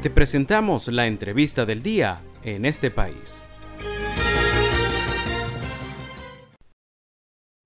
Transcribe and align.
Te 0.00 0.10
presentamos 0.10 0.86
la 0.86 1.08
entrevista 1.08 1.66
del 1.66 1.82
día 1.82 2.22
en 2.44 2.64
este 2.66 2.88
país. 2.88 3.42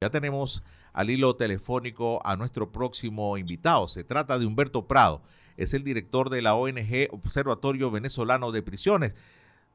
Ya 0.03 0.09
tenemos 0.09 0.62
al 0.95 1.11
hilo 1.11 1.37
telefónico 1.37 2.27
a 2.27 2.37
nuestro 2.37 2.73
próximo 2.73 3.37
invitado. 3.37 3.87
Se 3.87 4.03
trata 4.03 4.39
de 4.39 4.46
Humberto 4.46 4.87
Prado. 4.87 5.21
Es 5.59 5.75
el 5.75 5.84
director 5.84 6.30
de 6.30 6.41
la 6.41 6.55
ONG 6.55 7.09
Observatorio 7.11 7.91
Venezolano 7.91 8.51
de 8.51 8.62
Prisiones. 8.62 9.14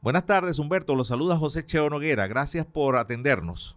Buenas 0.02 0.26
tardes, 0.26 0.58
Humberto. 0.58 0.96
Los 0.96 1.10
saluda 1.10 1.38
José 1.38 1.64
Cheo 1.64 1.92
Noguera. 1.92 2.26
Gracias 2.26 2.66
por 2.66 2.96
atendernos. 2.96 3.77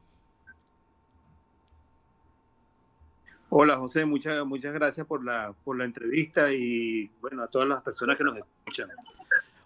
Hola 3.53 3.77
José, 3.77 4.05
muchas, 4.05 4.47
muchas 4.47 4.73
gracias 4.73 5.05
por 5.09 5.25
la, 5.25 5.53
por 5.65 5.77
la 5.77 5.85
entrevista 5.85 6.53
y 6.53 7.11
bueno, 7.21 7.43
a 7.43 7.49
todas 7.49 7.67
las 7.67 7.83
personas 7.83 8.17
que 8.17 8.23
nos 8.23 8.37
escuchan. 8.37 8.89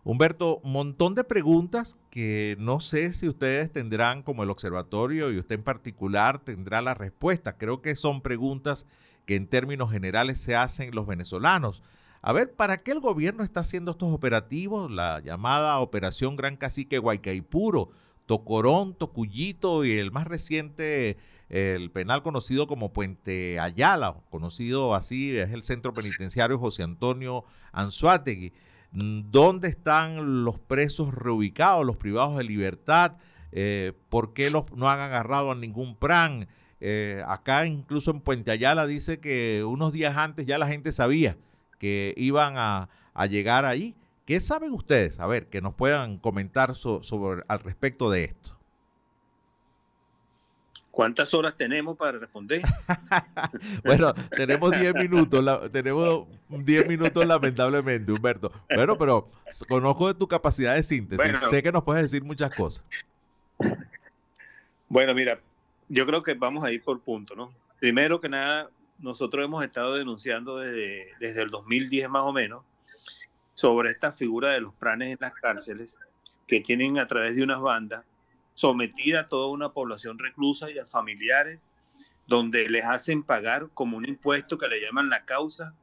Humberto, 0.05 0.61
montón 0.65 1.15
de 1.15 1.23
preguntas 1.23 1.99
que 2.11 2.57
no 2.59 2.81
sé 2.81 3.13
si 3.13 3.29
ustedes 3.29 3.71
tendrán 3.71 4.23
como 4.23 4.43
el 4.43 4.49
observatorio 4.49 5.31
y 5.31 5.39
usted 5.39 5.57
en 5.57 5.63
particular 5.63 6.39
tendrá 6.39 6.81
la 6.81 6.95
respuesta. 6.95 7.59
Creo 7.59 7.83
que 7.83 7.95
son 7.95 8.23
preguntas 8.23 8.87
que 9.27 9.37
en 9.37 9.47
términos 9.47 9.93
generales 9.93 10.41
se 10.41 10.57
hacen 10.57 10.95
los 10.95 11.07
venezolanos. 11.07 11.83
A 12.23 12.33
ver, 12.33 12.55
¿para 12.55 12.83
qué 12.83 12.93
el 12.93 13.01
gobierno 13.01 13.45
está 13.45 13.61
haciendo 13.61 13.91
estos 13.91 14.15
operativos? 14.15 14.91
La 14.91 15.21
llamada 15.21 15.79
Operación 15.81 16.37
Gran 16.37 16.57
Cacique 16.57 16.97
Guaycaipuro, 16.97 17.91
Tocorón, 18.25 18.95
Tocuyito 18.95 19.85
y 19.85 19.99
el 19.99 20.11
más 20.11 20.27
reciente, 20.27 21.19
el 21.55 21.93
penal 21.93 22.25
conocido 22.25 22.67
como 22.67 22.93
Puente 22.93 23.61
Ayala, 23.61 24.17
conocido 24.29 24.97
así, 24.97 25.39
es 25.39 25.53
el 25.53 25.63
centro 25.63 25.95
penitenciario 25.95 26.59
José 26.59 26.83
Antonio 26.83 27.45
Anzuategui. 27.71 28.53
¿Dónde 28.91 29.69
están 29.69 30.43
los 30.43 30.59
presos 30.59 31.15
reubicados, 31.15 31.87
los 31.87 31.97
privados 31.97 32.37
de 32.39 32.43
libertad? 32.43 33.19
Eh, 33.53 33.93
¿Por 34.09 34.33
qué 34.33 34.51
los, 34.51 34.65
no 34.75 34.91
han 34.91 34.99
agarrado 34.99 35.53
a 35.53 35.55
ningún 35.55 35.95
plan? 35.97 36.49
Eh, 36.81 37.23
acá 37.29 37.65
incluso 37.67 38.11
en 38.11 38.21
Puente 38.21 38.51
Ayala 38.51 38.85
dice 38.85 39.21
que 39.21 39.63
unos 39.65 39.93
días 39.93 40.17
antes 40.17 40.47
ya 40.47 40.59
la 40.59 40.67
gente 40.67 40.93
sabía 40.93 41.39
que 41.79 42.15
iban 42.17 42.55
a, 42.57 42.89
llegar 43.31 43.65
ahí. 43.65 43.95
¿Qué 44.25 44.41
saben 44.41 44.73
ustedes? 44.73 45.21
A 45.21 45.29
ver, 45.29 45.49
que 45.51 45.61
nos 45.61 45.75
puedan 45.75 46.19
comentar 46.19 46.73
al 47.47 47.59
respecto 47.61 48.11
de 48.11 48.25
esto. 48.25 48.54
¿Cuántas 50.95 51.35
horas 51.35 51.57
tenemos 51.57 51.97
para 51.97 52.19
responder? 52.19 52.63
bueno, 53.85 54.15
tenemos 54.31 54.71
10 54.71 54.95
minutos, 54.95 55.73
tenemos 55.73 56.29
10 56.49 56.87
minutos 56.87 57.27
lamentablemente, 57.27 58.13
Humberto. 58.13 58.53
Bueno, 58.73 58.97
pero 58.97 59.29
conozco 59.67 60.07
de 60.07 60.15
tu 60.15 60.29
capacidad 60.29 60.77
de 60.77 60.85
síntesis, 60.85 61.41
sé 61.51 61.65
que 61.65 61.73
nos 61.73 61.83
puedes 61.83 62.05
decir 62.05 62.23
muchas 62.23 62.55
cosas. 62.55 62.85
Bueno, 64.89 65.15
mira, 65.15 65.41
yo 65.89 66.07
creo 66.07 66.23
que 66.23 66.35
vamos 66.35 66.65
a 66.65 66.71
ir 66.71 66.81
por 66.81 67.01
punto, 67.01 67.35
¿no? 67.35 67.53
Primero 67.81 68.21
que 68.21 68.29
nada, 68.29 68.71
nosotros 69.01 69.45
hemos 69.45 69.65
estado 69.65 69.95
denunciando 69.95 70.59
desde, 70.59 71.09
desde 71.19 71.43
el 71.43 71.51
2010 71.51 72.09
más 72.09 72.23
o 72.23 72.33
menos 72.33 72.63
sobre 73.55 73.91
esta 73.91 74.13
figura 74.13 74.51
de 74.51 74.61
los 74.61 74.73
planes 74.75 75.11
en 75.11 75.19
las 75.21 75.33
cárceles 75.33 75.99
que 76.47 76.61
tienen 76.61 77.01
a 77.01 77.09
través 77.09 77.35
de 77.35 77.43
unas 77.43 77.61
bandas 77.61 78.05
sometida 78.55 79.21
a 79.21 79.27
toda 79.27 79.49
una 79.49 79.73
población 79.73 80.19
reclusa 80.19 80.71
y 80.71 80.79
a 80.79 80.87
familiares, 80.87 81.71
donde 82.27 82.69
les 82.71 82.85
hacen 82.85 83.23
pagar 83.23 83.69
como 83.75 83.97
un 83.97 84.09
impuesto 84.09 84.57
que 84.57 84.69
le 84.69 84.81
llaman 84.81 85.11
la 85.11 85.25
causa, 85.25 85.75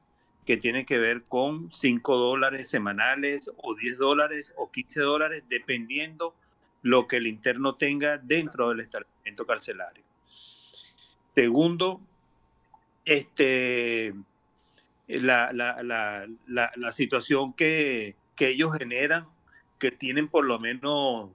que 0.45 0.58
tiene 0.58 0.86
que 0.86 0.97
ver 0.97 1.23
con 1.23 1.72
5 1.72 2.17
dólares 2.17 2.67
semanales 2.69 3.52
o 3.58 3.75
10 3.75 3.97
dólares 4.00 4.53
o 4.58 4.72
15 4.72 5.02
dólares, 5.02 5.44
dependiendo 5.47 6.33
lo 6.81 7.07
que 7.07 7.18
el 7.18 7.28
interno 7.28 7.75
tenga 7.75 8.18
dentro 8.18 8.69
del 8.69 8.79
establecimiento 8.79 9.45
carcelario. 9.45 10.03
Segundo, 11.35 12.01
este, 13.06 14.13
la, 15.07 15.51
la, 15.53 16.91
situación 16.91 17.53
que, 17.53 18.16
que 18.35 18.50
ellos 18.50 18.75
generan, 18.75 19.28
que 19.78 19.91
tienen 19.91 20.28
por 20.28 20.45
lo 20.45 20.59
menos 20.59 21.29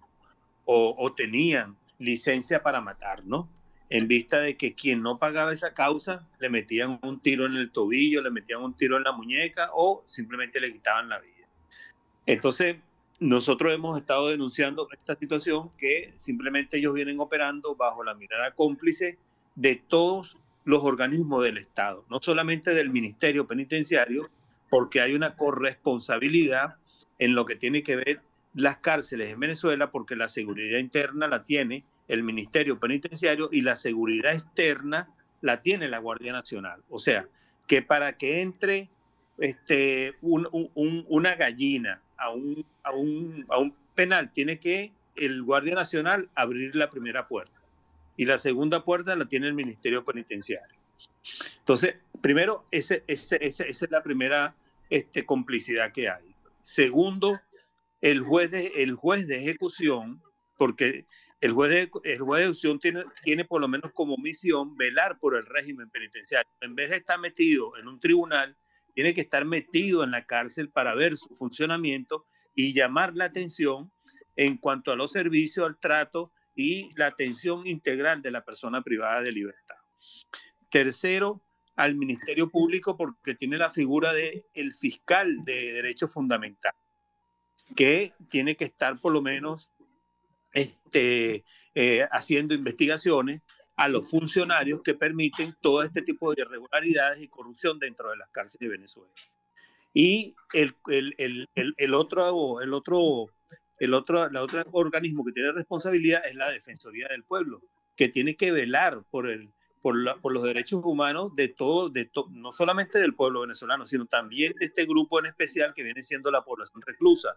o, 0.66 1.12
tenían 1.14 1.76
licencia 1.98 2.62
para 2.62 2.80
matar, 2.80 3.24
¿no? 3.24 3.48
En 3.88 4.08
vista 4.08 4.40
de 4.40 4.56
que 4.56 4.74
quien 4.74 5.00
no 5.00 5.18
pagaba 5.18 5.52
esa 5.52 5.72
causa 5.72 6.26
le 6.40 6.50
metían 6.50 6.98
un 7.02 7.20
tiro 7.20 7.46
en 7.46 7.54
el 7.54 7.70
tobillo, 7.70 8.20
le 8.20 8.30
metían 8.30 8.62
un 8.62 8.74
tiro 8.74 8.96
en 8.96 9.04
la 9.04 9.12
muñeca 9.12 9.70
o 9.72 10.02
simplemente 10.06 10.60
le 10.60 10.72
quitaban 10.72 11.08
la 11.08 11.20
vida. 11.20 11.46
Entonces, 12.26 12.76
nosotros 13.20 13.72
hemos 13.72 13.98
estado 13.98 14.28
denunciando 14.28 14.88
esta 14.92 15.14
situación 15.14 15.70
que 15.78 16.12
simplemente 16.16 16.78
ellos 16.78 16.94
vienen 16.94 17.20
operando 17.20 17.76
bajo 17.76 18.02
la 18.02 18.14
mirada 18.14 18.50
cómplice 18.50 19.16
de 19.54 19.76
todos 19.76 20.36
los 20.64 20.84
organismos 20.84 21.44
del 21.44 21.58
Estado, 21.58 22.04
no 22.10 22.18
solamente 22.20 22.74
del 22.74 22.90
Ministerio 22.90 23.46
Penitenciario, 23.46 24.28
porque 24.68 25.00
hay 25.00 25.14
una 25.14 25.36
corresponsabilidad 25.36 26.74
en 27.18 27.34
lo 27.36 27.46
que 27.46 27.54
tiene 27.54 27.84
que 27.84 27.96
ver 27.96 28.20
las 28.56 28.78
cárceles 28.78 29.30
en 29.30 29.38
Venezuela 29.38 29.90
porque 29.90 30.16
la 30.16 30.28
seguridad 30.28 30.78
interna 30.78 31.28
la 31.28 31.44
tiene 31.44 31.84
el 32.08 32.22
Ministerio 32.22 32.80
Penitenciario 32.80 33.50
y 33.52 33.60
la 33.60 33.76
seguridad 33.76 34.32
externa 34.32 35.08
la 35.42 35.60
tiene 35.60 35.88
la 35.88 35.98
Guardia 35.98 36.32
Nacional. 36.32 36.82
O 36.88 36.98
sea, 36.98 37.28
que 37.66 37.82
para 37.82 38.16
que 38.16 38.40
entre 38.40 38.88
este, 39.38 40.14
una 40.22 41.34
gallina 41.36 42.00
a 42.16 42.30
un, 42.30 42.64
a, 42.82 42.90
a 42.90 43.58
un 43.58 43.74
penal, 43.94 44.32
tiene 44.32 44.58
que 44.58 44.92
el 45.16 45.42
Guardia 45.42 45.74
Nacional 45.74 46.30
abrir 46.34 46.74
la 46.74 46.88
primera 46.88 47.28
puerta 47.28 47.60
y 48.16 48.24
la 48.24 48.38
segunda 48.38 48.84
puerta 48.84 49.14
la 49.16 49.26
tiene 49.26 49.48
el 49.48 49.54
Ministerio 49.54 50.02
Penitenciario. 50.02 50.78
Entonces, 51.58 51.96
primero, 52.22 52.64
ese, 52.70 53.04
esa 53.06 53.36
es 53.36 53.90
la 53.90 54.02
primera 54.02 54.54
este, 54.88 55.26
complicidad 55.26 55.92
que 55.92 56.08
hay. 56.08 56.24
Segundo, 56.62 57.40
el 58.00 58.20
juez 58.20 58.50
de, 58.50 58.66
el 58.76 58.94
juez 58.94 59.26
de 59.26 59.38
ejecución, 59.38 60.22
porque 60.56 61.06
el 61.40 61.52
juez 61.52 61.70
de, 61.70 61.90
el 62.04 62.18
juez 62.20 62.40
de 62.40 62.44
ejecución 62.44 62.78
tiene, 62.78 63.04
tiene 63.22 63.44
por 63.44 63.60
lo 63.60 63.68
menos 63.68 63.92
como 63.92 64.16
misión 64.16 64.76
velar 64.76 65.18
por 65.18 65.36
el 65.36 65.44
régimen 65.44 65.90
penitenciario. 65.90 66.50
En 66.60 66.74
vez 66.74 66.90
de 66.90 66.96
estar 66.96 67.18
metido 67.18 67.76
en 67.76 67.88
un 67.88 68.00
tribunal, 68.00 68.56
tiene 68.94 69.12
que 69.12 69.20
estar 69.20 69.44
metido 69.44 70.04
en 70.04 70.10
la 70.10 70.24
cárcel 70.24 70.70
para 70.70 70.94
ver 70.94 71.16
su 71.16 71.34
funcionamiento 71.34 72.26
y 72.54 72.72
llamar 72.72 73.14
la 73.14 73.26
atención 73.26 73.92
en 74.36 74.56
cuanto 74.56 74.92
a 74.92 74.96
los 74.96 75.12
servicios, 75.12 75.66
al 75.66 75.78
trato 75.78 76.32
y 76.54 76.94
la 76.96 77.06
atención 77.06 77.66
integral 77.66 78.22
de 78.22 78.30
la 78.30 78.44
persona 78.44 78.82
privada 78.82 79.20
de 79.20 79.32
libertad. 79.32 79.76
Tercero, 80.70 81.42
al 81.74 81.94
Ministerio 81.94 82.50
Público 82.50 82.96
porque 82.96 83.34
tiene 83.34 83.58
la 83.58 83.68
figura 83.68 84.14
de 84.14 84.46
fiscal 84.78 85.44
de 85.44 85.74
derechos 85.74 86.10
fundamentales 86.10 86.85
que 87.74 88.12
tiene 88.28 88.56
que 88.56 88.64
estar 88.64 89.00
por 89.00 89.12
lo 89.12 89.22
menos 89.22 89.70
este, 90.52 91.44
eh, 91.74 92.08
haciendo 92.10 92.54
investigaciones 92.54 93.42
a 93.76 93.88
los 93.88 94.08
funcionarios 94.08 94.80
que 94.82 94.94
permiten 94.94 95.54
todo 95.60 95.82
este 95.82 96.02
tipo 96.02 96.32
de 96.32 96.42
irregularidades 96.42 97.22
y 97.22 97.28
corrupción 97.28 97.78
dentro 97.78 98.10
de 98.10 98.16
las 98.16 98.30
cárceles 98.30 98.70
de 98.70 98.76
Venezuela. 98.76 99.12
Y 99.92 100.34
el, 100.52 100.74
el, 100.88 101.48
el, 101.54 101.74
el 101.76 101.94
otro, 101.94 102.60
el 102.60 102.72
otro, 102.72 103.30
el 103.78 103.94
otro, 103.94 104.26
el 104.26 104.36
otro 104.36 104.62
organismo 104.72 105.24
que 105.24 105.32
tiene 105.32 105.52
responsabilidad 105.52 106.22
es 106.26 106.34
la 106.34 106.50
Defensoría 106.50 107.08
del 107.08 107.24
Pueblo, 107.24 107.60
que 107.96 108.08
tiene 108.08 108.36
que 108.36 108.52
velar 108.52 109.02
por, 109.10 109.28
el, 109.28 109.50
por, 109.82 109.96
la, 109.96 110.16
por 110.16 110.32
los 110.32 110.42
derechos 110.42 110.82
humanos 110.84 111.34
de 111.34 111.48
todo, 111.48 111.90
de 111.90 112.10
no 112.30 112.52
solamente 112.52 112.98
del 112.98 113.14
pueblo 113.14 113.42
venezolano, 113.42 113.86
sino 113.86 114.06
también 114.06 114.54
de 114.58 114.66
este 114.66 114.84
grupo 114.86 115.18
en 115.18 115.26
especial 115.26 115.74
que 115.74 115.82
viene 115.82 116.02
siendo 116.02 116.30
la 116.30 116.42
población 116.44 116.82
reclusa 116.86 117.36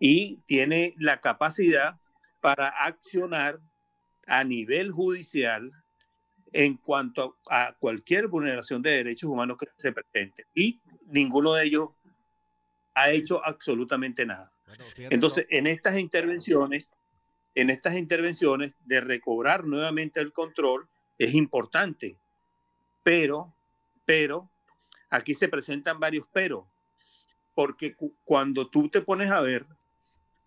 y 0.00 0.36
tiene 0.46 0.94
la 0.98 1.20
capacidad 1.20 1.98
para 2.40 2.68
accionar 2.68 3.60
a 4.26 4.44
nivel 4.44 4.90
judicial 4.90 5.72
en 6.52 6.76
cuanto 6.76 7.38
a 7.50 7.74
cualquier 7.78 8.28
vulneración 8.28 8.82
de 8.82 8.90
derechos 8.90 9.30
humanos 9.30 9.58
que 9.58 9.66
se 9.76 9.92
presente. 9.92 10.46
Y 10.54 10.80
ninguno 11.06 11.54
de 11.54 11.64
ellos 11.64 11.90
ha 12.94 13.10
hecho 13.10 13.44
absolutamente 13.44 14.24
nada. 14.26 14.52
Entonces, 14.96 15.46
en 15.50 15.66
estas 15.66 15.98
intervenciones, 15.98 16.90
en 17.54 17.70
estas 17.70 17.96
intervenciones 17.96 18.76
de 18.84 19.00
recobrar 19.00 19.64
nuevamente 19.64 20.20
el 20.20 20.32
control 20.32 20.88
es 21.16 21.34
importante, 21.34 22.18
pero, 23.02 23.54
pero, 24.04 24.50
aquí 25.10 25.34
se 25.34 25.48
presentan 25.48 25.98
varios 25.98 26.26
pero, 26.32 26.68
porque 27.54 27.96
cuando 28.24 28.68
tú 28.68 28.88
te 28.88 29.00
pones 29.00 29.30
a 29.30 29.40
ver 29.40 29.66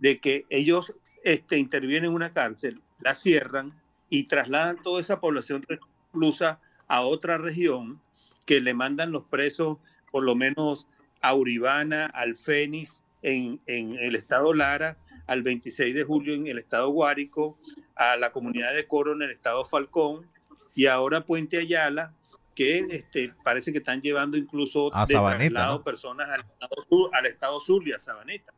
de 0.02 0.20
que 0.20 0.46
ellos 0.50 0.96
este, 1.24 1.58
intervienen 1.58 2.10
en 2.10 2.16
una 2.16 2.34
cárcel, 2.34 2.82
la 3.00 3.16
cierran 3.16 3.80
y 4.10 4.26
trasladan 4.26 4.82
toda 4.82 5.00
esa 5.00 5.22
población 5.22 5.64
reclusa 5.68 6.60
a 6.88 7.02
otra 7.02 7.38
región 7.38 8.02
que 8.46 8.60
le 8.60 8.74
mandan 8.74 9.12
los 9.12 9.24
presos, 9.24 9.78
por 10.12 10.24
lo 10.24 10.36
menos 10.36 10.88
a 11.22 11.34
Uribana, 11.36 12.08
al 12.08 12.36
Fénix 12.36 13.06
en, 13.22 13.62
en, 13.68 13.96
el 13.98 14.16
estado 14.16 14.54
Lara, 14.54 14.98
al 15.28 15.44
26 15.44 15.94
de 15.94 16.04
julio 16.04 16.34
en 16.34 16.48
el 16.48 16.58
estado 16.58 16.90
Guárico, 16.90 17.58
a 17.96 18.18
la 18.18 18.32
comunidad 18.32 18.74
de 18.74 18.88
Coro 18.88 19.14
en 19.14 19.22
el 19.22 19.30
estado 19.30 19.64
Falcón 19.64 20.28
y 20.74 20.88
ahora 20.88 21.26
Puente 21.26 21.60
Ayala, 21.60 22.14
que 22.56 22.80
este, 22.90 23.34
parece 23.44 23.72
que 23.72 23.78
están 23.78 24.02
llevando 24.02 24.36
incluso 24.36 24.94
a 24.94 25.06
Sabaneta, 25.06 25.82
personas 25.84 26.28
al 26.30 26.42
estado, 26.42 26.82
sur, 26.90 27.10
al 27.14 27.26
estado 27.28 27.62
sur 27.62 27.88
y 27.88 27.94
a 27.94 28.00
Sabaneta. 28.00 28.52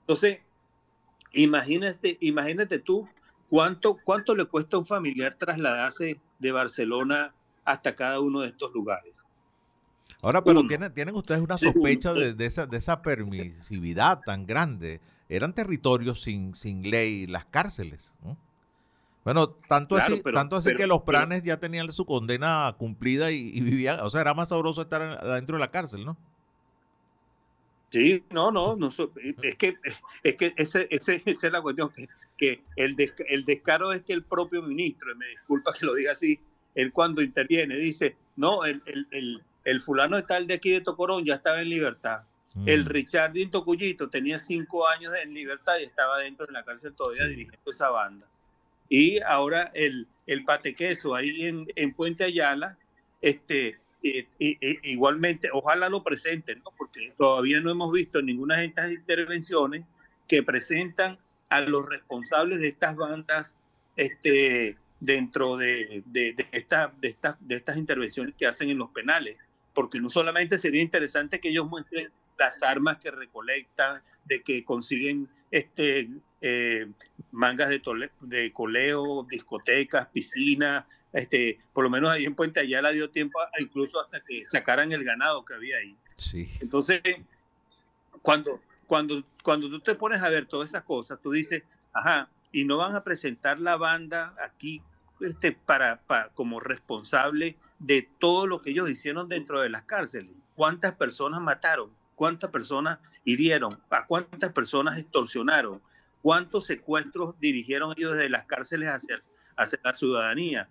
Entonces, 0.00 0.38
imagínate, 1.32 2.18
imagínate 2.20 2.78
tú 2.78 3.08
cuánto, 3.48 3.98
cuánto 4.02 4.34
le 4.34 4.44
cuesta 4.44 4.76
a 4.76 4.80
un 4.80 4.86
familiar 4.86 5.34
trasladarse 5.34 6.20
de 6.38 6.52
Barcelona 6.52 7.34
hasta 7.64 7.94
cada 7.94 8.20
uno 8.20 8.40
de 8.40 8.48
estos 8.48 8.72
lugares. 8.72 9.24
Ahora, 10.20 10.42
pero 10.42 10.66
tienen, 10.66 10.92
tienen 10.92 11.14
ustedes 11.14 11.40
una 11.40 11.56
sospecha 11.56 12.12
de, 12.12 12.34
de, 12.34 12.46
esa, 12.46 12.66
de 12.66 12.76
esa 12.76 13.02
permisividad 13.02 14.20
tan 14.24 14.46
grande. 14.46 15.00
Eran 15.28 15.54
territorios 15.54 16.22
sin, 16.22 16.54
sin 16.54 16.90
ley 16.90 17.26
las 17.26 17.44
cárceles. 17.44 18.14
Bueno, 19.24 19.50
tanto 19.50 19.96
así, 19.96 20.22
tanto 20.22 20.56
así 20.56 20.74
que 20.74 20.86
los 20.86 21.02
pranes 21.02 21.42
ya 21.42 21.58
tenían 21.58 21.92
su 21.92 22.06
condena 22.06 22.74
cumplida 22.78 23.30
y, 23.30 23.60
vivían, 23.60 24.00
o 24.00 24.08
sea, 24.10 24.22
era 24.22 24.32
más 24.32 24.48
sabroso 24.48 24.80
estar 24.80 25.02
adentro 25.02 25.56
de 25.56 25.60
la 25.60 25.70
cárcel, 25.70 26.04
¿no? 26.04 26.16
Sí, 27.90 28.22
no, 28.30 28.50
no, 28.50 28.76
no 28.76 28.88
es 29.42 29.54
que 29.56 29.76
es 30.22 30.34
que 30.34 30.52
ese, 30.56 30.86
ese, 30.90 31.22
esa 31.24 31.46
es 31.46 31.52
la 31.52 31.62
cuestión 31.62 31.90
que, 31.90 32.08
que 32.36 32.62
el, 32.76 32.96
el 33.28 33.44
descaro 33.44 33.92
es 33.92 34.02
que 34.02 34.12
el 34.12 34.24
propio 34.24 34.62
ministro, 34.62 35.10
y 35.12 35.16
me 35.16 35.26
disculpa 35.26 35.72
que 35.72 35.86
lo 35.86 35.94
diga 35.94 36.12
así, 36.12 36.38
él 36.74 36.92
cuando 36.92 37.22
interviene 37.22 37.76
dice, 37.76 38.14
no, 38.36 38.64
el, 38.64 38.82
el, 38.86 39.42
el 39.64 39.80
fulano 39.80 40.22
tal 40.24 40.46
de 40.46 40.54
aquí 40.54 40.70
de 40.70 40.80
Tocorón 40.80 41.24
ya 41.24 41.34
estaba 41.36 41.60
en 41.60 41.68
libertad. 41.68 42.22
El 42.66 42.84
mm. 42.84 42.88
Richard 42.88 43.32
Tocuyito 43.50 44.08
tenía 44.08 44.38
cinco 44.38 44.88
años 44.88 45.12
en 45.22 45.34
libertad 45.34 45.74
y 45.80 45.84
estaba 45.84 46.18
dentro 46.18 46.46
de 46.46 46.52
la 46.52 46.64
cárcel 46.64 46.94
todavía 46.94 47.26
dirigiendo 47.26 47.70
esa 47.70 47.90
banda. 47.90 48.26
Y 48.88 49.20
ahora 49.20 49.70
el, 49.74 50.06
el 50.26 50.44
patequeso 50.44 51.14
ahí 51.14 51.46
en, 51.46 51.66
en 51.76 51.92
Puente 51.92 52.24
Ayala, 52.24 52.78
este, 53.20 53.78
igualmente, 54.38 55.48
ojalá 55.52 55.88
lo 55.88 56.02
presenten, 56.02 56.60
¿no? 56.64 56.72
porque 56.76 57.12
todavía 57.16 57.60
no 57.60 57.70
hemos 57.70 57.92
visto 57.92 58.22
ninguna 58.22 58.58
de 58.58 58.66
estas 58.66 58.90
intervenciones 58.90 59.84
que 60.26 60.42
presentan 60.42 61.18
a 61.48 61.60
los 61.60 61.86
responsables 61.86 62.60
de 62.60 62.68
estas 62.68 62.96
bandas 62.96 63.56
este, 63.96 64.76
dentro 65.00 65.56
de, 65.56 66.02
de, 66.06 66.34
de, 66.34 66.34
de, 66.34 66.48
estas, 66.52 66.90
de 67.40 67.54
estas 67.54 67.76
intervenciones 67.76 68.34
que 68.36 68.46
hacen 68.46 68.70
en 68.70 68.78
los 68.78 68.90
penales 68.90 69.38
porque 69.78 70.00
no 70.00 70.10
solamente 70.10 70.58
sería 70.58 70.82
interesante 70.82 71.38
que 71.38 71.50
ellos 71.50 71.68
muestren 71.68 72.10
las 72.36 72.64
armas 72.64 72.98
que 72.98 73.12
recolectan, 73.12 74.02
de 74.24 74.42
que 74.42 74.64
consiguen 74.64 75.28
este, 75.52 76.08
eh, 76.40 76.88
mangas 77.30 77.68
de, 77.68 78.10
de 78.20 78.52
coleo, 78.52 79.24
discotecas, 79.30 80.08
piscinas, 80.08 80.84
este, 81.18 81.58
por 81.72 81.82
lo 81.82 81.90
menos 81.90 82.10
ahí 82.10 82.24
en 82.24 82.36
Puente 82.36 82.60
Ayala 82.60 82.92
dio 82.92 83.10
tiempo 83.10 83.40
incluso 83.58 84.00
hasta 84.00 84.20
que 84.20 84.46
sacaran 84.46 84.92
el 84.92 85.02
ganado 85.02 85.44
que 85.44 85.54
había 85.54 85.78
ahí. 85.78 85.96
Sí. 86.16 86.48
Entonces, 86.60 87.02
cuando, 88.22 88.60
cuando, 88.86 89.24
cuando 89.42 89.68
tú 89.68 89.80
te 89.80 89.96
pones 89.96 90.22
a 90.22 90.28
ver 90.28 90.46
todas 90.46 90.70
esas 90.70 90.84
cosas, 90.84 91.18
tú 91.20 91.32
dices, 91.32 91.64
ajá, 91.92 92.28
y 92.52 92.64
no 92.64 92.76
van 92.76 92.94
a 92.94 93.02
presentar 93.02 93.58
la 93.58 93.76
banda 93.76 94.32
aquí 94.44 94.80
este, 95.20 95.50
para, 95.50 96.00
para 96.02 96.28
como 96.28 96.60
responsable 96.60 97.56
de 97.80 98.08
todo 98.20 98.46
lo 98.46 98.62
que 98.62 98.70
ellos 98.70 98.88
hicieron 98.88 99.28
dentro 99.28 99.60
de 99.60 99.70
las 99.70 99.82
cárceles. 99.82 100.30
¿Cuántas 100.54 100.94
personas 100.94 101.40
mataron? 101.40 101.90
¿Cuántas 102.14 102.50
personas 102.50 103.00
hirieron? 103.24 103.80
¿A 103.90 104.06
cuántas 104.06 104.52
personas 104.52 104.98
extorsionaron? 104.98 105.82
¿Cuántos 106.22 106.66
secuestros 106.66 107.34
dirigieron 107.40 107.92
ellos 107.96 108.12
desde 108.12 108.28
las 108.28 108.44
cárceles 108.44 108.88
hacia, 108.88 109.20
hacia 109.56 109.80
la 109.82 109.94
ciudadanía? 109.94 110.68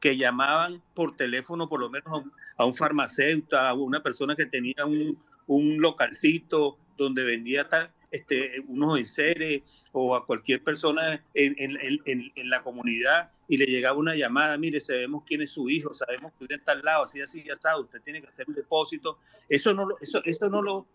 Que 0.00 0.16
llamaban 0.16 0.82
por 0.94 1.16
teléfono 1.16 1.68
por 1.68 1.80
lo 1.80 1.90
menos 1.90 2.24
a 2.56 2.64
un, 2.64 2.74
farmacéutico, 2.74 3.56
a 3.56 3.74
una 3.74 4.02
persona 4.02 4.34
que 4.34 4.46
tenía 4.46 4.84
un, 4.86 5.18
un 5.46 5.80
localcito 5.80 6.78
donde 6.96 7.24
vendía 7.24 7.68
este, 8.10 8.60
unos 8.66 8.98
enseres 8.98 9.62
o 9.92 10.14
a 10.16 10.26
cualquier 10.26 10.62
persona 10.62 11.24
en, 11.34 11.54
en, 11.58 12.00
en, 12.04 12.50
la 12.50 12.62
comunidad 12.62 13.30
y 13.48 13.56
le 13.56 13.66
llegaba 13.66 13.98
una 13.98 14.14
llamada, 14.14 14.56
mire, 14.58 14.80
sabemos 14.80 15.24
quién 15.26 15.42
es 15.42 15.52
su 15.52 15.68
hijo, 15.68 15.94
sabemos 15.94 16.32
que 16.38 16.44
usted 16.44 16.56
está 16.58 16.72
al 16.72 16.82
lado, 16.82 17.04
así, 17.04 17.20
así, 17.20 17.42
ya 17.44 17.56
sabe, 17.56 17.82
usted 17.82 18.00
tiene 18.02 18.20
que 18.20 18.26
hacer 18.26 18.46
un 18.48 18.54
depósito. 18.54 19.18
Eso 19.48 19.74
no, 19.74 19.88
eso, 20.00 20.22
eso 20.24 20.48
no, 20.48 20.62
lo, 20.62 20.86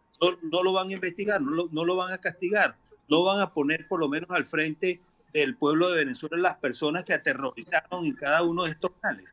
no, 0.43 0.63
lo 0.63 0.73
van 0.73 0.89
a 0.89 0.93
investigar, 0.93 1.41
no 1.41 1.51
lo, 1.51 1.69
no 1.71 1.83
lo 1.83 1.95
van 1.95 2.13
a 2.13 2.17
castigar, 2.19 2.77
no 3.09 3.23
van 3.23 3.41
a 3.41 3.53
poner 3.53 3.87
por 3.87 3.99
lo 3.99 4.07
menos 4.07 4.29
al 4.31 4.45
frente 4.45 5.01
del 5.39 5.55
pueblo 5.55 5.89
de 5.89 5.97
Venezuela 5.97 6.37
las 6.37 6.57
personas 6.57 7.03
que 7.03 7.13
aterrorizaron 7.13 8.05
en 8.05 8.13
cada 8.13 8.41
uno 8.43 8.63
de 8.63 8.71
estos 8.71 8.91
canales. 9.01 9.29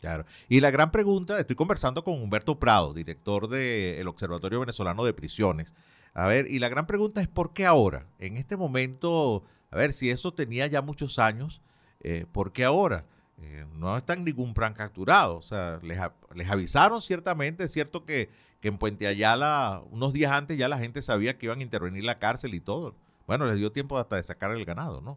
Claro. 0.00 0.24
Y 0.48 0.60
la 0.60 0.70
gran 0.70 0.90
pregunta, 0.90 1.38
estoy 1.38 1.56
conversando 1.56 2.02
con 2.02 2.14
Humberto 2.14 2.58
Prado, 2.58 2.94
director 2.94 3.48
del 3.48 4.08
Observatorio 4.08 4.60
Venezolano 4.60 5.04
de 5.04 5.12
Prisiones. 5.12 5.74
A 6.14 6.26
ver, 6.26 6.50
y 6.50 6.58
la 6.58 6.68
gran 6.68 6.86
pregunta 6.86 7.20
es 7.20 7.28
¿por 7.28 7.52
qué 7.52 7.66
ahora? 7.66 8.06
En 8.18 8.36
este 8.36 8.56
momento, 8.56 9.44
a 9.70 9.76
ver, 9.76 9.92
si 9.92 10.10
eso 10.10 10.32
tenía 10.32 10.66
ya 10.66 10.80
muchos 10.82 11.18
años, 11.18 11.60
eh, 12.02 12.24
¿por 12.32 12.52
qué 12.52 12.64
ahora? 12.64 13.04
Eh, 13.42 13.66
no 13.74 13.96
está 13.96 14.14
en 14.14 14.24
ningún 14.24 14.54
plan 14.54 14.72
capturado. 14.72 15.36
O 15.36 15.42
sea, 15.42 15.78
les, 15.82 15.98
les 16.34 16.48
avisaron 16.48 17.02
ciertamente, 17.02 17.64
es 17.64 17.72
cierto 17.72 18.04
que, 18.04 18.30
que, 18.60 18.68
en 18.68 18.78
Puente 18.78 19.06
Ayala, 19.06 19.82
unos 19.90 20.12
días 20.12 20.32
antes 20.32 20.58
ya 20.58 20.68
la 20.68 20.78
gente 20.78 21.02
sabía 21.02 21.38
que 21.38 21.46
iban 21.46 21.60
a 21.60 21.62
intervenir 21.62 22.04
la 22.04 22.18
cárcel 22.18 22.54
y 22.54 22.60
todo. 22.60 22.96
Bueno, 23.30 23.46
les 23.46 23.58
dio 23.58 23.70
tiempo 23.70 23.96
hasta 23.96 24.16
de 24.16 24.24
sacar 24.24 24.50
el 24.50 24.64
ganado, 24.64 25.00
¿no? 25.00 25.16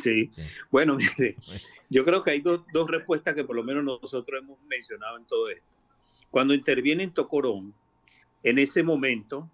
Sí, 0.00 0.30
bueno, 0.70 0.94
mire, 0.94 1.34
yo 1.90 2.04
creo 2.04 2.22
que 2.22 2.30
hay 2.30 2.40
dos, 2.40 2.60
dos 2.72 2.88
respuestas 2.88 3.34
que 3.34 3.42
por 3.42 3.56
lo 3.56 3.64
menos 3.64 3.82
nosotros 3.82 4.40
hemos 4.40 4.56
mencionado 4.68 5.16
en 5.16 5.24
todo 5.24 5.48
esto. 5.48 5.66
Cuando 6.30 6.54
interviene 6.54 7.02
en 7.02 7.12
Tocorón, 7.12 7.74
en 8.44 8.60
ese 8.60 8.84
momento, 8.84 9.50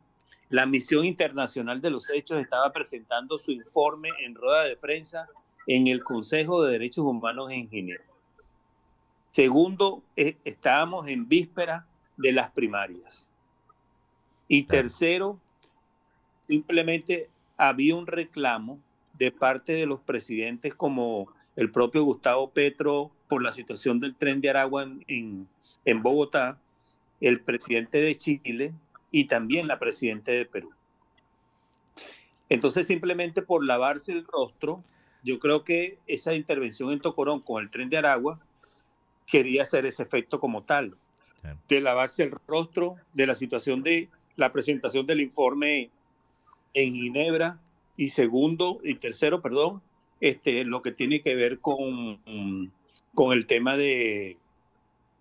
la 0.51 0.67
misión 0.67 1.07
internacional 1.07 1.81
de 1.81 1.89
los 1.89 2.11
hechos 2.11 2.43
estaba 2.43 2.71
presentando 2.75 3.39
su 3.39 3.53
informe 3.53 4.11
en 4.23 4.35
rueda 4.35 4.65
de 4.65 4.77
prensa 4.77 5.31
en 5.67 5.87
el 5.87 6.05
Consejo 6.05 6.63
de 6.63 6.73
Derechos 6.73 7.07
Humanos 7.07 7.51
en 7.53 7.71
Ginebra. 7.71 8.05
Segundo, 9.31 10.03
eh, 10.15 10.37
estábamos 10.45 11.09
en 11.09 11.27
víspera 11.27 11.87
de 12.19 12.33
las 12.33 12.51
primarias. 12.51 13.31
Y 14.47 14.65
tercero, 14.65 15.41
simplemente 16.49 17.29
había 17.57 17.97
un 17.97 18.07
reclamo 18.07 18.79
de 19.15 19.33
parte 19.33 19.73
de 19.73 19.87
los 19.87 20.01
presidentes 20.01 20.75
como 20.75 21.33
el 21.57 21.71
propio 21.71 22.05
Gustavo 22.05 22.51
Petro 22.51 23.11
por 23.29 23.43
la 23.43 23.53
situación 23.53 23.99
del 24.01 24.15
tren 24.15 24.41
de 24.41 24.51
Aragua 24.51 24.87
en, 25.09 25.49
en 25.85 26.03
Bogotá, 26.03 26.59
el 27.21 27.41
presidente 27.41 27.99
de 27.99 28.17
Chile 28.17 28.75
y 29.11 29.25
también 29.25 29.67
la 29.67 29.79
presidenta 29.79 30.33
de 30.33 30.45
Perú. 30.45 30.71
Entonces, 32.49 32.87
simplemente 32.87 33.43
por 33.43 33.65
lavarse 33.65 34.13
el 34.13 34.25
rostro, 34.27 34.85
yo 35.25 35.39
creo 35.39 35.65
que 35.65 35.99
esa 36.07 36.35
intervención 36.35 36.93
en 36.93 37.01
Tocorón 37.01 37.41
con 37.41 37.63
el 37.63 37.71
tren 37.71 37.89
de 37.89 37.97
Aragua 37.97 38.39
quería 39.27 39.63
hacer 39.63 39.87
ese 39.87 40.03
efecto 40.03 40.39
como 40.39 40.63
tal, 40.63 40.97
de 41.69 41.81
lavarse 41.81 42.23
el 42.23 42.33
rostro 42.47 42.97
de 43.13 43.27
la 43.27 43.35
situación 43.35 43.83
de 43.83 44.09
la 44.37 44.53
presentación 44.53 45.07
del 45.07 45.21
informe 45.21 45.91
en 46.77 46.95
Ginebra 46.95 47.59
y 47.97 48.11
segundo 48.11 48.79
y 48.85 48.95
tercero, 48.95 49.41
perdón, 49.41 49.83
este, 50.21 50.65
lo 50.65 50.83
que 50.83 50.93
tiene 50.93 51.23
que 51.23 51.35
ver 51.35 51.59
con, 51.59 52.21
con 53.15 53.33
el 53.33 53.47
tema 53.47 53.77
de, 53.77 54.37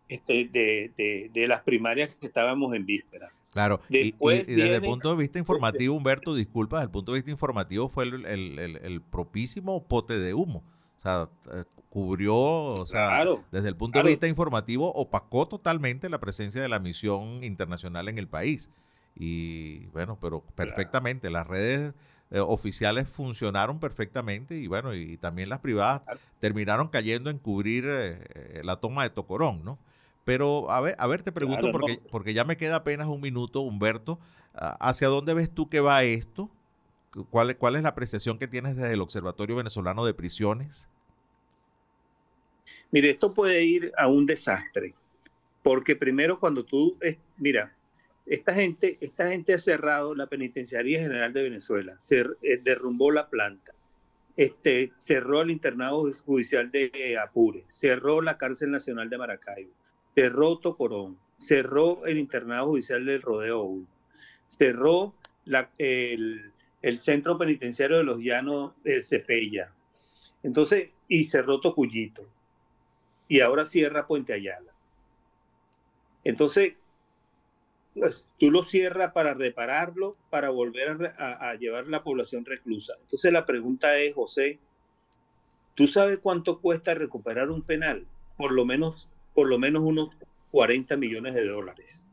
este, 0.10 0.50
de, 0.52 1.32
de 1.34 1.48
las 1.48 1.62
primarias 1.62 2.16
que 2.16 2.28
estábamos 2.28 2.74
en 2.74 2.86
víspera. 2.86 3.32
Claro, 3.54 3.80
y, 3.88 4.12
desde 4.22 4.76
el 4.76 4.82
punto 4.82 5.12
de 5.12 5.16
vista 5.16 5.40
informativo, 5.40 5.96
Humberto, 5.96 6.36
disculpa, 6.36 6.76
desde 6.76 6.88
el 6.88 6.92
punto 6.92 7.14
de 7.14 7.20
vista 7.20 7.32
informativo 7.32 7.88
fue 7.88 8.04
el, 8.04 9.02
propísimo 9.10 9.82
pote 9.82 10.20
de 10.20 10.34
humo. 10.34 10.62
O 10.98 11.00
sea, 11.00 11.30
eh, 11.54 11.64
cubrió, 11.90 12.36
o 12.36 12.86
sea, 12.86 13.24
desde 13.54 13.70
el 13.70 13.78
punto 13.78 14.04
de 14.04 14.10
vista 14.10 14.28
informativo, 14.28 14.92
opacó 14.92 15.48
totalmente 15.48 16.10
la 16.10 16.20
presencia 16.20 16.62
de 16.62 16.68
la 16.68 16.80
misión 16.80 17.46
internacional 17.46 18.10
en 18.10 18.18
el 18.18 18.28
país. 18.28 18.70
Y 19.16 19.86
bueno, 19.88 20.18
pero 20.20 20.42
perfectamente, 20.56 21.30
las 21.30 21.48
redes 21.48 21.94
eh, 22.32 22.40
oficiales 22.40 23.08
funcionaron 23.08 23.80
perfectamente 23.80 24.58
y 24.58 24.68
bueno, 24.68 24.94
y, 24.94 25.18
también 25.18 25.50
las 25.50 25.60
privadas 25.60 26.02
terminaron 26.40 26.90
cayendo 26.90 27.30
en 27.30 27.38
cubrir 27.38 27.86
eh, 27.88 28.62
la 28.64 28.78
toma 28.78 29.04
de 29.04 29.10
Tocorón, 29.10 29.64
¿no? 29.64 29.80
Pero 30.26 30.72
a 30.72 30.82
ver, 30.82 30.96
a 30.98 31.08
ver 31.08 31.22
te 31.22 31.32
pregunto, 31.32 31.72
porque, 31.72 32.02
porque 32.12 32.34
ya 32.34 32.44
me 32.44 32.58
queda 32.58 32.78
apenas 32.78 33.08
un 33.08 33.22
minuto, 33.22 33.62
Humberto, 33.62 34.20
¿hacia 34.54 35.08
dónde 35.08 35.36
ves 35.36 35.52
tú 35.52 35.70
que 35.70 35.82
va 35.82 36.04
esto? 36.04 36.50
¿Cuál, 37.30 37.56
¿Cuál 37.58 37.76
es 37.76 37.84
la 37.84 37.90
apreciación 37.90 38.40
que 38.40 38.48
tienes 38.48 38.76
desde 38.76 38.94
el 38.94 39.02
Observatorio 39.02 39.56
Venezolano 39.56 40.04
de 40.04 40.16
Prisiones? 40.16 40.90
Mire, 42.92 43.12
esto 43.12 43.34
puede 43.34 43.64
ir 43.64 43.92
a 43.98 44.08
un 44.08 44.26
desastre, 44.26 44.96
porque 45.62 45.96
primero 45.96 46.40
cuando 46.40 46.66
tú, 46.66 46.98
mira, 47.38 47.76
esta 48.26 48.54
gente, 48.54 48.98
esta 49.02 49.30
gente 49.30 49.54
ha 49.54 49.58
cerrado 49.60 50.16
la 50.16 50.28
Penitenciaría 50.28 51.00
General 51.00 51.32
de 51.32 51.44
Venezuela, 51.44 51.96
se 52.00 52.22
eh, 52.42 52.58
derrumbó 52.64 53.12
la 53.12 53.30
planta, 53.30 53.74
este, 54.36 54.92
cerró 54.98 55.42
el 55.42 55.52
internado 55.52 56.12
judicial 56.26 56.72
de 56.72 57.18
Apure, 57.22 57.64
cerró 57.68 58.22
la 58.22 58.38
cárcel 58.38 58.72
nacional 58.72 59.10
de 59.10 59.18
Maracaibo, 59.18 59.72
cerró 60.16 60.58
Tocorón, 60.58 61.18
cerró 61.38 62.06
el 62.06 62.18
internado 62.18 62.68
judicial 62.68 63.06
del 63.06 63.22
Rodeo 63.22 63.62
1, 63.62 63.88
cerró 64.48 65.14
el, 65.78 66.52
centro 66.98 67.38
penitenciario 67.38 67.98
de 67.98 68.04
los 68.04 68.20
Llanos 68.20 68.74
de 68.84 69.04
Cepella, 69.04 69.72
entonces, 70.42 70.90
y 71.08 71.26
cerró 71.26 71.60
Tocuyito, 71.60 72.26
y 73.28 73.40
ahora 73.40 73.66
cierra 73.66 74.06
Puente 74.08 74.34
Ayala. 74.34 74.72
Entonces, 76.24 76.74
tú 78.40 78.52
lo 78.52 78.64
cierras 78.64 79.14
para 79.14 79.34
repararlo, 79.34 80.18
para 80.30 80.50
volver 80.50 81.14
a, 81.18 81.50
a, 81.50 81.56
llevar 81.56 81.88
la 81.88 82.04
población 82.04 82.46
reclusa. 82.46 82.96
Entonces 83.02 83.32
la 83.32 83.46
pregunta 83.46 83.98
es, 83.98 84.14
José, 84.14 84.60
¿tú 85.76 85.88
sabes 85.88 86.20
cuánto 86.22 86.60
cuesta 86.60 86.94
recuperar 86.94 87.50
un 87.50 87.62
penal? 87.62 88.06
Por 88.38 88.52
lo 88.52 88.66
menos, 88.66 89.10
por 89.34 89.48
lo 89.48 89.58
menos 89.58 89.84
unos 89.84 90.10
40 90.52 90.98
millones 90.98 91.34
de 91.34 91.48
dólares. 91.48 92.08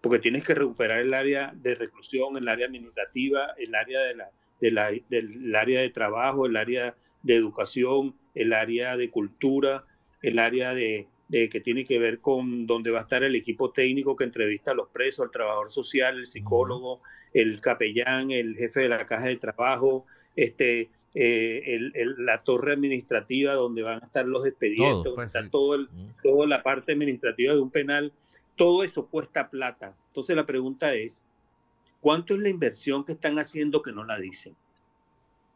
Porque 0.00 0.18
tienes 0.18 0.44
que 0.44 0.54
recuperar 0.54 1.00
el 1.00 1.12
área 1.12 1.52
de 1.54 1.74
reclusión, 1.74 2.36
el 2.36 2.48
área 2.48 2.66
administrativa, 2.66 3.54
el 3.58 3.74
área 3.74 4.00
de 4.00 4.14
la, 4.14 4.90
del 5.08 5.54
área 5.54 5.80
de 5.80 5.90
trabajo, 5.90 6.46
el 6.46 6.56
área 6.56 6.94
de 7.22 7.36
educación, 7.36 8.14
el 8.34 8.52
área 8.52 8.96
de 8.96 9.10
cultura, 9.10 9.84
el 10.22 10.38
área 10.38 10.72
de, 10.72 11.08
que 11.30 11.60
tiene 11.60 11.84
que 11.84 11.98
ver 11.98 12.20
con 12.20 12.66
donde 12.66 12.90
va 12.90 12.98
a 12.98 13.02
estar 13.02 13.22
el 13.22 13.36
equipo 13.36 13.70
técnico 13.70 14.16
que 14.16 14.24
entrevista 14.24 14.72
a 14.72 14.74
los 14.74 14.88
presos, 14.88 15.26
el 15.26 15.30
trabajador 15.30 15.70
social, 15.70 16.18
el 16.18 16.26
psicólogo, 16.26 17.00
el 17.32 17.60
capellán, 17.60 18.30
el 18.30 18.56
jefe 18.56 18.80
de 18.80 18.88
la 18.88 19.06
caja 19.06 19.26
de 19.26 19.36
trabajo, 19.36 20.06
este, 20.34 20.90
eh, 21.14 21.78
la 22.18 22.38
torre 22.38 22.72
administrativa 22.72 23.54
donde 23.54 23.82
van 23.82 24.02
a 24.02 24.06
estar 24.06 24.26
los 24.26 24.46
expedientes, 24.46 25.04
donde 25.04 25.14
pues, 25.14 25.26
está 25.26 25.48
todo 25.48 25.74
el, 25.74 25.88
toda 26.22 26.46
la 26.46 26.62
parte 26.62 26.92
administrativa 26.92 27.54
de 27.54 27.60
un 27.60 27.70
penal, 27.70 28.12
todo 28.56 28.84
eso 28.84 29.06
cuesta 29.06 29.50
plata. 29.50 29.94
Entonces 30.08 30.36
la 30.36 30.46
pregunta 30.46 30.94
es, 30.94 31.24
¿cuánto 32.00 32.34
es 32.34 32.40
la 32.40 32.48
inversión 32.48 33.04
que 33.04 33.12
están 33.12 33.38
haciendo 33.38 33.82
que 33.82 33.92
no 33.92 34.04
la 34.04 34.18
dicen? 34.18 34.54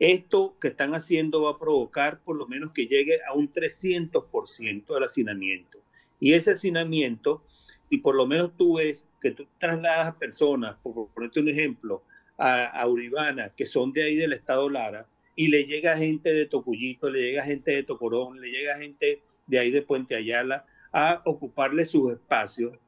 esto 0.00 0.56
que 0.60 0.66
están 0.66 0.96
haciendo 0.96 1.42
va 1.42 1.52
a 1.52 1.58
provocar 1.58 2.18
por 2.24 2.34
lo 2.34 2.48
menos 2.48 2.72
que 2.72 2.88
llegue 2.88 3.20
a 3.22 3.34
un 3.34 3.52
300% 3.52 4.94
del 4.94 5.04
hacinamiento. 5.04 5.78
Y 6.18 6.32
ese 6.32 6.50
hacinamiento 6.50 7.44
si 7.84 7.98
por 7.98 8.14
lo 8.14 8.26
menos 8.26 8.56
tú 8.56 8.78
ves 8.78 9.06
que 9.20 9.32
tú 9.32 9.46
trasladas 9.58 10.08
a 10.08 10.18
personas, 10.18 10.76
por 10.82 11.10
ponerte 11.10 11.40
un 11.40 11.50
ejemplo, 11.50 12.02
a, 12.38 12.82
Uribana, 12.88 13.50
que 13.50 13.66
son 13.66 13.92
de 13.92 14.04
ahí 14.04 14.16
del 14.16 14.32
estado 14.32 14.70
Lara, 14.70 15.06
y 15.36 15.48
le 15.48 15.66
llega 15.66 15.98
gente 15.98 16.32
de 16.32 16.46
Tocuyito, 16.46 17.10
le 17.10 17.20
llega 17.20 17.42
gente 17.42 17.72
de 17.72 17.82
Tocorón, 17.82 18.40
le 18.40 18.50
llega 18.50 18.78
gente 18.78 19.20
de 19.46 19.58
ahí 19.58 19.70
de 19.70 19.82
Puente 19.82 20.16
Ayala 20.16 20.64
a 20.92 21.20
ocuparle 21.26 21.84
sus 21.84 22.10
espacios, 22.10 22.78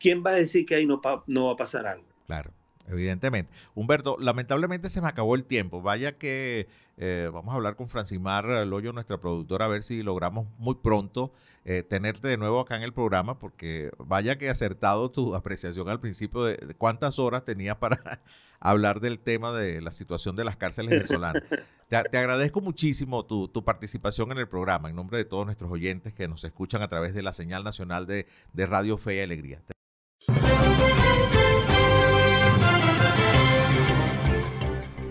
¿quién 0.00 0.24
va 0.24 0.30
a 0.30 0.36
decir 0.36 0.64
que 0.64 0.76
ahí 0.76 0.86
no, 0.86 1.02
no 1.26 1.46
va 1.46 1.52
a 1.52 1.56
pasar 1.56 1.86
algo? 1.86 2.08
Claro 2.26 2.57
evidentemente. 2.88 3.52
Humberto, 3.74 4.16
lamentablemente 4.18 4.88
se 4.88 5.00
me 5.00 5.08
acabó 5.08 5.34
el 5.34 5.44
tiempo. 5.44 5.82
Vaya 5.82 6.18
que 6.18 6.68
eh, 6.96 7.30
vamos 7.32 7.52
a 7.52 7.56
hablar 7.56 7.76
con 7.76 7.88
Francimar 7.88 8.44
Loyo, 8.66 8.92
nuestra 8.92 9.18
productora, 9.18 9.66
a 9.66 9.68
ver 9.68 9.82
si 9.82 10.02
logramos 10.02 10.48
muy 10.58 10.74
pronto 10.74 11.32
eh, 11.64 11.82
tenerte 11.82 12.28
de 12.28 12.36
nuevo 12.36 12.60
acá 12.60 12.76
en 12.76 12.82
el 12.82 12.92
programa, 12.92 13.38
porque 13.38 13.90
vaya 13.98 14.38
que 14.38 14.48
acertado 14.48 15.10
tu 15.10 15.34
apreciación 15.34 15.88
al 15.88 16.00
principio 16.00 16.44
de, 16.44 16.56
cuántas 16.78 17.18
horas 17.18 17.44
tenías 17.44 17.76
para 17.76 18.22
hablar 18.58 19.00
del 19.00 19.18
tema 19.18 19.52
de 19.52 19.80
la 19.80 19.90
situación 19.90 20.34
de 20.34 20.44
las 20.44 20.56
cárceles 20.56 20.90
venezolanas. 20.90 21.42
te, 21.88 21.96
agradezco 21.96 22.60
muchísimo 22.60 23.24
tu, 23.26 23.64
participación 23.64 24.32
en 24.32 24.38
el 24.38 24.48
programa, 24.48 24.88
en 24.88 24.96
nombre 24.96 25.18
de 25.18 25.24
todos 25.24 25.44
nuestros 25.44 25.70
oyentes 25.70 26.14
que 26.14 26.26
nos 26.26 26.42
escuchan 26.42 26.82
a 26.82 26.88
través 26.88 27.14
de 27.14 27.22
la 27.22 27.32
señal 27.32 27.64
nacional 27.64 28.06
de 28.06 28.26
Radio 28.54 28.96
Fe 28.96 29.16
y 29.16 29.20
Alegría. 29.20 29.62